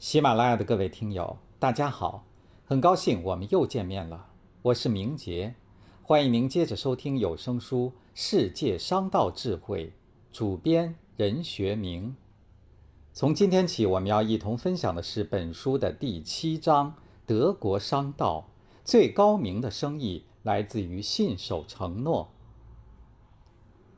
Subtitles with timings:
[0.00, 2.24] 喜马拉雅的各位听友，大家好，
[2.64, 4.28] 很高兴我们又见面了。
[4.62, 5.54] 我是明杰，
[6.02, 9.88] 欢迎您接着收听有声书《世界商道智慧》，
[10.32, 12.16] 主编任学明。
[13.12, 16.94] 从今天起，我们要一同分享的是本书的第七章：
[17.26, 18.48] 德国商道
[18.82, 22.30] 最高明的生意来自于信守承诺。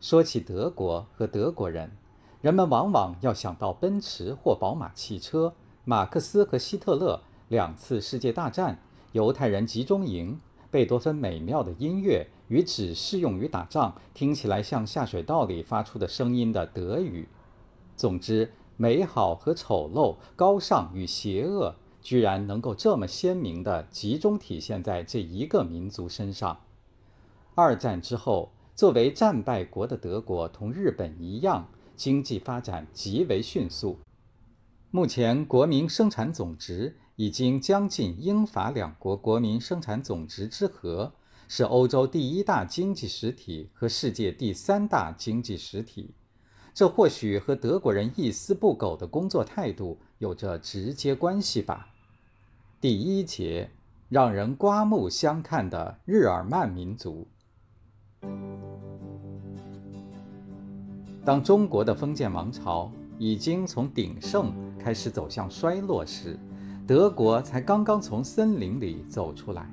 [0.00, 1.92] 说起德国和德国人，
[2.40, 5.54] 人们往往要想到奔驰或宝马汽车。
[5.86, 8.78] 马克思和希特勒两次世界大战，
[9.12, 17.28] 犹太人集中营，贝多芬美妙的音乐与只适用于打仗、听起来像下水道里发出的声音的德语。
[17.96, 26.60] 总之，美好和丑陋、高尚与邪恶，居然能够这么鲜明地集中体现在这一个民族身上。
[27.54, 33.98] 二战之后，作为战败国的德国，同日本一样，经济发展极为迅速。
[34.94, 41.12] 目前，国民生产总值已经将近英法两国国民生产总值之和，
[41.48, 46.14] 是欧洲第一大经济实体和世界第三大经济实体。
[46.72, 51.88] 这或许和德国人一丝不苟的工作态度有着直接关系吧。
[52.80, 53.72] 第一节，
[54.08, 57.26] 让人刮目相看的日耳曼民族。
[61.24, 62.92] 当中国的封建王朝。
[63.24, 66.38] 已经从鼎盛开始走向衰落时，
[66.86, 69.66] 德国才刚刚从森林里走出来。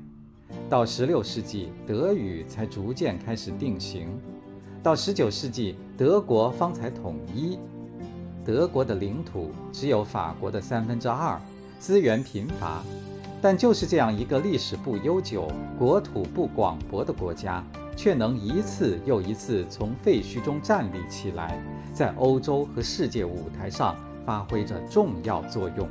[0.70, 4.08] 到16世纪，德语才逐渐开始定型；
[4.82, 7.60] 到19世纪，德国方才统一。
[8.46, 11.38] 德国的领土只有法国的三分之二，
[11.78, 12.82] 资源贫乏，
[13.42, 17.62] 但就是这样一个历史不悠久、国土不广博的国家。
[18.04, 21.64] 却能一次又一次从废墟中站立起来，
[21.94, 25.88] 在欧洲和世界舞台上发挥着重要作用。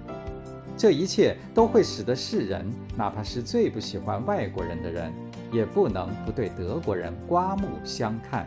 [0.76, 5.12] 这一切都会使得世人，哪怕是最不喜欢外国人的人，
[5.52, 8.44] 也不能不对德国人刮目相看。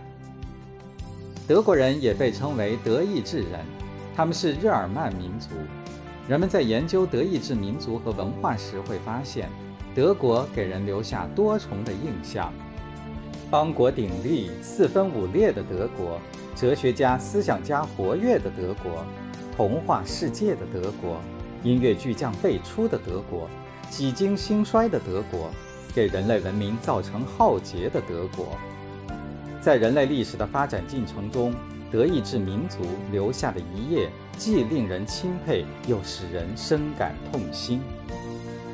[1.47, 3.61] 德国人也被称为德意志人，
[4.13, 5.51] 他们是日耳曼民族。
[6.27, 9.47] 人们在研究德意志民族和文化时会发现，
[9.95, 12.51] 德国给人留下多重的印象。
[13.53, 16.19] 邦国鼎立、四分五裂的德国，
[16.55, 19.05] 哲学家、思想家活跃的德国，
[19.55, 21.21] 童话世界的德国，
[21.61, 23.47] 音乐巨匠辈出的德国，
[23.91, 25.51] 几经兴衰的德国，
[25.93, 28.57] 给人类文明造成浩劫的德国，
[29.61, 31.53] 在人类历史的发展进程中，
[31.91, 32.79] 德意志民族
[33.11, 37.79] 留下的一页，既令人钦佩，又使人深感痛心。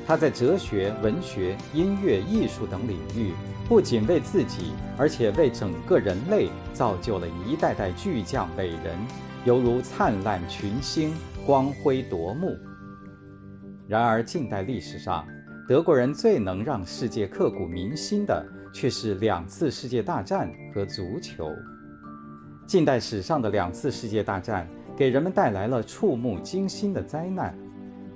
[0.10, 3.32] 他在哲学、文学、音乐、艺术等领域。
[3.68, 8.98] 不仅为自己，而且为整个人类造就了一代代巨匠伟人，
[9.46, 11.14] 犹如灿烂群星，
[11.46, 12.58] 光辉夺目。
[13.88, 15.24] 然而，近代历史上，
[15.68, 18.44] 德国人最能让世界刻骨铭心的，
[18.74, 21.52] 却是两次世界大战和足球。
[22.66, 24.68] 近代史上的两次世界大战，
[24.98, 27.56] 给人们带来了触目惊心的灾难。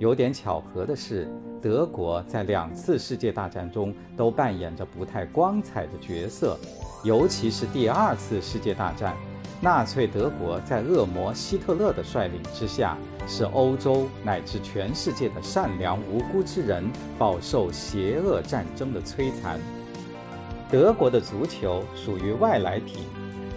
[0.00, 1.30] 有点巧合的是。
[1.64, 6.58] 德国在两次世界大战中都扮演着不太光彩的角色，
[7.02, 9.16] 尤其是第二次世界大战，
[9.62, 16.84] 纳粹德国在恶魔希特勒的率领之下，使欧洲乃至全世界的善良无辜之人
[17.18, 19.58] 饱受邪恶战争的摧残。
[20.70, 23.06] 德国的足球属于外来品，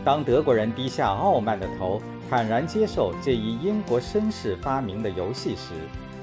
[0.05, 5.73] 当德国人低下傲慢的头，坦然接受这一英国绅士发明的游戏时，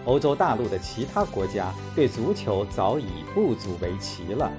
[0.04, 4.50] 欧洲大陆的其他国家对足球早已不足为奇了。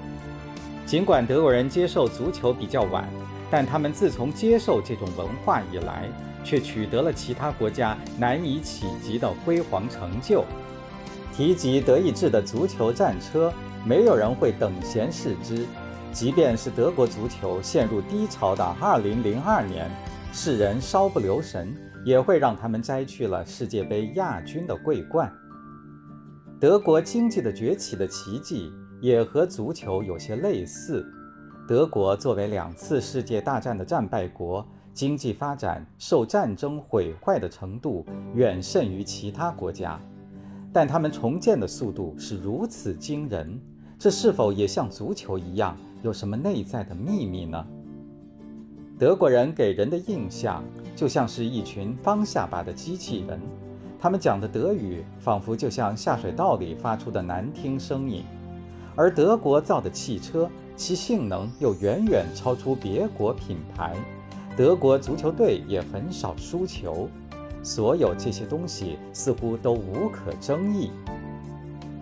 [0.84, 3.08] 尽管德国人接受足球比较晚，
[3.50, 6.08] 但他们自从接受这种文化以来，
[6.44, 10.44] 却取得了其他国家难以企及的辉煌成就。
[11.36, 13.52] 提及德意志的足球战车，
[13.84, 15.66] 没有人会等闲视之。
[16.12, 19.90] 即便是德国足球陷入低潮的2002年，
[20.32, 21.74] 世人稍不留神。
[22.06, 25.30] 也会让他们摘去了世界杯亚军的桂冠。
[26.60, 28.70] 德国经济的崛起的奇迹
[29.00, 31.04] 也和足球有些类似。
[31.66, 34.64] 德国作为两次世界大战的战败国，
[34.94, 40.00] 经济发展受战争毁坏的程度远甚于其他国家，
[40.72, 43.60] 但他们重建的速度是如此惊人，
[43.98, 47.66] 这是否也像足球一样有什么内在的秘密呢？
[48.96, 50.62] 德国人给人的印象
[50.96, 53.38] 就像是一群方下巴的机器人，
[54.00, 58.24] 他们讲的德语仿佛就像下水道里发出的难听声音，
[58.96, 63.94] 而德国造的汽车其性能又远远超出别国品牌，
[64.56, 67.10] 德国足球队也很少输球，
[67.62, 70.90] 所有这些东西似乎都无可争议。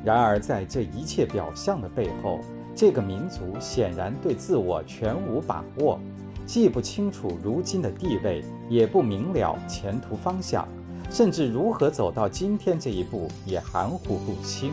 [0.04, 2.38] 然而，在这一切表象的背后，
[2.76, 5.98] 这个民族显然对自我全无把握，
[6.46, 10.68] 既不清楚如今的地位，也不明了前途方向，
[11.10, 14.72] 甚至如何走到今天这一步也含糊不清。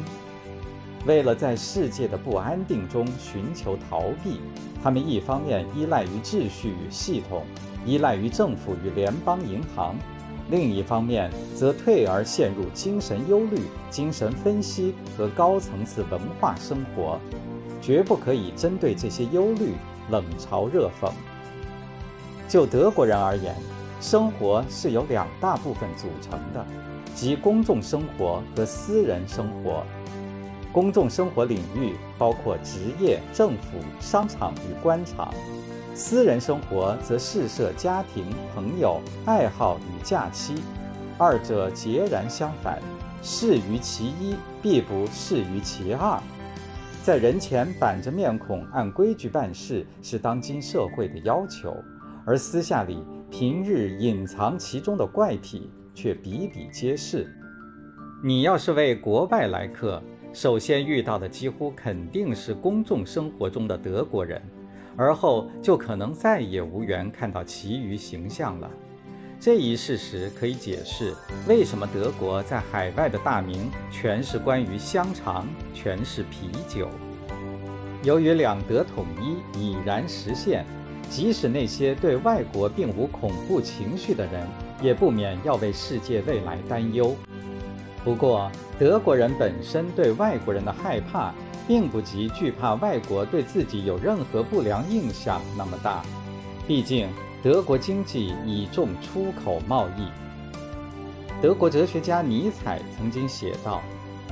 [1.07, 4.39] 为了在世界的不安定中寻求逃避，
[4.83, 7.43] 他们一方面依赖于秩序与系统，
[7.85, 9.95] 依赖于政府与联邦银行。
[10.49, 17.17] 另一方面，则退而陷入精神忧虑、精神分析和高层次文化生活，
[17.81, 19.73] 绝不可以针对这些忧虑
[20.09, 21.09] 冷嘲热讽。
[22.51, 23.55] 就德国人而言，
[24.01, 26.65] 生活是由两大部分组成的，
[27.15, 29.85] 即公众生活和私人生活。
[30.73, 35.33] 公众生活领域包括职业、政府、商场与官场。
[35.95, 40.55] 私人生活则事涉家庭、朋友、爱好与假期，
[41.17, 42.81] 二者截然相反，
[43.23, 46.21] 适于其一，必不适于其二。
[47.01, 51.73] 在人前板着面孔按规矩办事是当今社会的要求，
[52.25, 57.27] 而私下里平日隐藏其中的怪癖却比比皆是。
[58.23, 60.01] 你要是为国外来客，
[60.31, 64.41] 首先遇到的几乎肯定是公众生活中的德国人。
[64.97, 68.69] 而后就可能再也无缘看到其余形象了。
[69.39, 71.15] 这一事实可以解释
[71.47, 76.89] 为什么德国在海外的大名全是关于香肠，全是啤酒。
[78.03, 80.65] 由于两德统一已然实现，
[81.11, 84.47] 即使那些对外国并无恐怖情绪的人，
[84.81, 87.15] 也不免要为世界未来担忧。
[88.03, 88.49] 不过，
[88.79, 91.31] 德国人本身对外国人的害怕。
[91.67, 96.03] 并不及惧怕外国对自己有任何不良印象那么大，
[96.67, 97.07] 毕竟
[97.41, 100.07] 德国经济倚重出口贸易。
[101.39, 103.81] 德国哲学家尼采曾经写道：“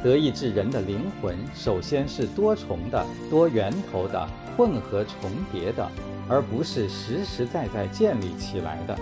[0.03, 5.89] 德意志人的灵魂首先是多重的、多源头的、混合重叠的，
[6.27, 8.97] 而不是实实在在建立起来的。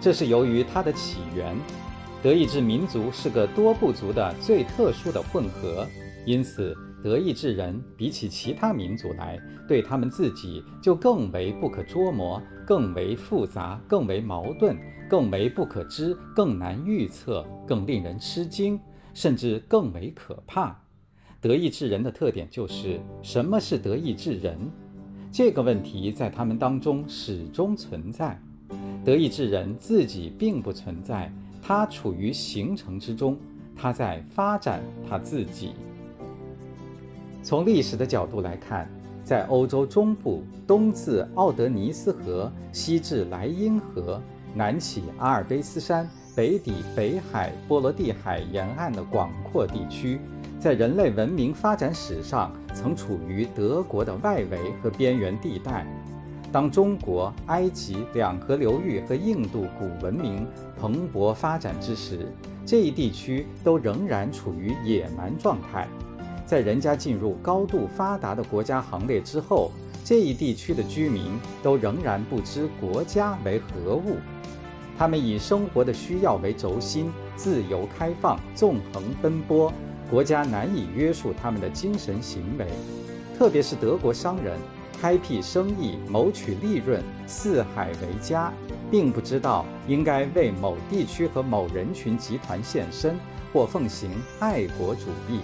[0.00, 1.56] 这是由于它的起源。
[2.22, 5.86] 德意志民族是个多部族的最特殊的混合，
[6.24, 9.38] 因此。”德意志人比起其他民族来，
[9.68, 14.76] 对他们自己就更为不可捉摸，更为复杂，更为矛盾，
[15.08, 18.80] 更为不可知，更难预测，更令人吃惊，
[19.16, 20.78] 甚至更为可怕。
[21.40, 24.58] 德意志人的特点就是什么是德意志人？
[25.32, 28.38] 这个问题在他们当中始终存在。
[29.06, 31.32] 德意志人自己并不存在，
[31.62, 33.38] 他处于形成之中，
[33.74, 35.72] 他在发展他自己。
[37.42, 38.86] 从历史的角度来看，
[39.24, 44.20] 在欧洲中部，东自奥德尼斯河，西至莱茵河，
[44.56, 50.18] 南起阿尔卑斯山，北抵北海、波罗的海沿岸的广阔地区，
[50.58, 55.86] 在人类文明发展史上曾处于德国的外围和边缘地带。
[56.50, 60.46] 当中国、埃及两河流域和印度古文明
[60.80, 62.26] 蓬勃发展之时，
[62.64, 65.86] 这一地区都仍然处于野蛮状态。
[66.46, 69.70] 在人家进入高度发达的国家行列之后，
[70.02, 74.16] 这一地区的居民都仍然不知国家为何物。
[74.98, 79.72] 他们以生活的需要为轴心，自由开放、纵横奔波，
[80.10, 82.66] 国家难以约束他们的精神行为。
[83.38, 84.58] 特别是德国商人
[84.98, 88.50] 开辟生意、谋取利润，四海为家，
[88.90, 93.18] 并不知道应该为某地区和某人群集团献身，
[93.52, 94.10] 或奉行
[94.40, 95.40] 爱国主义。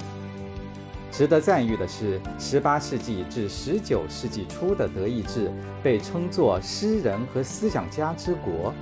[1.11, 8.73] 值得赞誉的是，18世纪至19世纪初的德意志被称作诗人和思想家之国。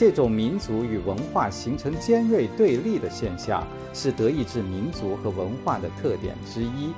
[0.00, 6.94] 这种民族与文化形成尖锐对立的现象，是德意志民族和文化的特点之一。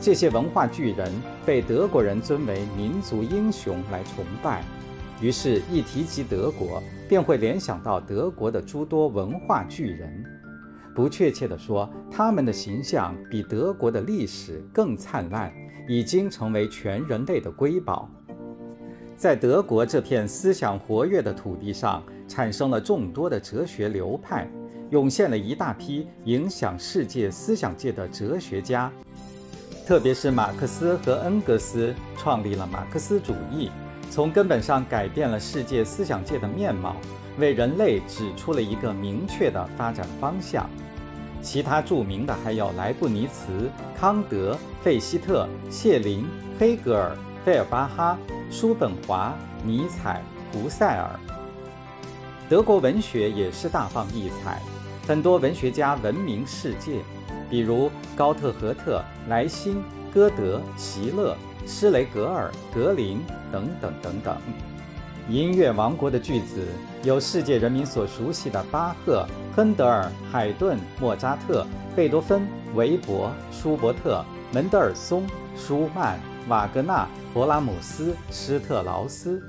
[0.00, 1.12] 这些文化巨人
[1.44, 4.62] 被德国人尊为民族英雄来崇拜，
[5.20, 10.24] 于是，一提及德国，便会联想到德国的诸多文化巨人。
[10.94, 15.52] 不确切地说，他们的形象比德国的历史更灿烂，
[15.88, 18.08] 已经成为全人类的瑰宝。
[19.18, 24.48] 在德国这片思想活跃的土地上，产生了众多的哲学流派，
[24.90, 28.88] 涌现了一大批影响世界思想界的哲学家。
[29.84, 33.72] 特别是马克思和恩格斯创立了马克思主义，
[34.08, 36.94] 从根本上改变了世界思想界的面貌，
[37.40, 40.70] 为人类指出了一个明确的发展方向。
[41.42, 46.24] 其他著名的还有莱布尼茨、康德、费希特、谢林、
[46.56, 48.16] 黑格尔、费尔巴哈、
[48.50, 51.10] 叔本华、尼采、胡塞尔。
[52.48, 54.62] 德国文学也是大放异彩，
[55.06, 57.02] 很多文学家闻名世界，
[57.50, 61.36] 比如高特荷特、莱辛、歌德、席勒、
[61.66, 63.20] 施雷格尔、格林
[63.52, 64.36] 等等等等。
[65.28, 66.66] 音乐王国的巨子
[67.02, 79.42] 有世界人民所熟悉的巴赫、亨德尔、海顿、莫扎特、贝多芬、韦伯、舒伯特、门德尔松、舒曼、瓦格纳、勃拉姆斯、施特劳斯。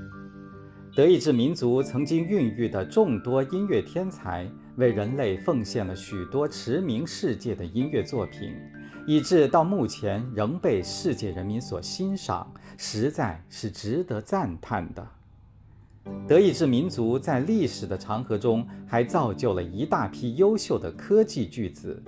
[0.94, 8.54] 德意志民族曾经孕育的众多音乐天才，为人类奉献了许多驰名世界的音乐作品，
[9.06, 15.06] 以致到目前仍被世界人民所欣赏，实在是值得赞叹的。
[16.28, 22.02] 德意志民族在历史的长河中，还造就了一大批优秀的科技巨子。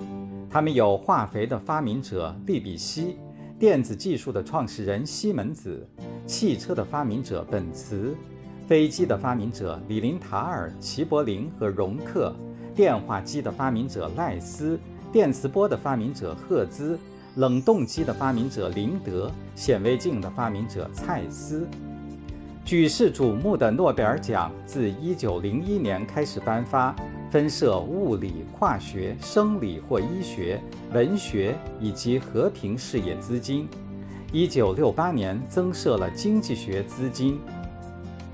[0.51, 3.17] 他们有化肥的发明者利比希，
[3.63, 5.87] 电子技术的创始人西门子，
[6.27, 8.13] 汽车的发明者本茨，
[8.67, 12.35] 飞机的发明者李林塔尔、齐柏林和容克，
[12.75, 14.77] 电话机的发明者赖斯，
[15.13, 16.99] 电磁波的发明者赫兹，
[17.37, 21.65] 冷冻机的发明者林德，显微镜的发明者蔡司。
[22.65, 26.95] 举世瞩目的诺贝尔奖自1901年开始颁发，
[27.31, 30.61] 分设物理、化学、生理或医学、
[30.93, 33.69] 文学以及和平事业资金。
[34.33, 37.39] 1968年增设了经济学资金。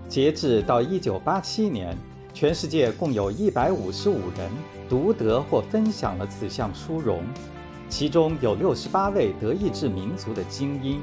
[0.08, 1.97] 截至到1987年，
[2.32, 4.50] 全世界共有一百五十五人
[4.88, 7.23] 独得或分享了此项殊荣，
[7.88, 11.00] 其中有六十八位德意志民族的精英。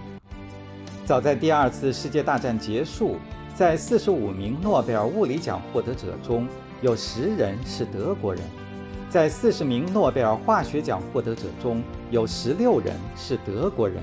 [1.06, 3.18] 早在第二次世界大战结束，
[3.54, 6.48] 在四十五名诺贝尔物理奖获得者中，
[6.82, 8.42] 有十人是德国人；
[9.08, 14.02] 在四十名诺贝尔化学奖获得者中，有十六人是德国人。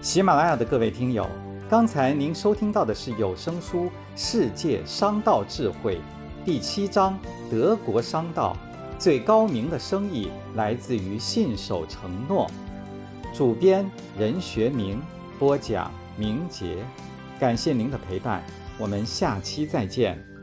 [0.00, 1.26] 喜马拉雅的各位听友，
[1.68, 5.96] 刚才您收听到的是有声书《世界商道智慧》
[6.44, 7.18] 第七章
[7.50, 8.56] 《德国商道》。
[8.98, 12.50] 最高明的生意来自于信守承诺。
[13.34, 13.88] 主编
[14.18, 15.00] 任学明，
[15.38, 16.78] 播讲明杰，
[17.38, 18.42] 感谢您的陪伴，
[18.78, 20.35] 我们下期再见。